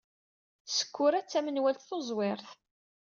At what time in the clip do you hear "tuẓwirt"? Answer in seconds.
1.87-2.47